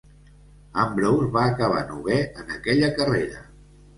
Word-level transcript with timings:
Ambrose 0.83 1.27
va 1.35 1.43
acabar 1.49 1.83
novè 1.91 2.17
en 2.43 2.49
aquella 2.57 2.89
carrera. 2.97 3.45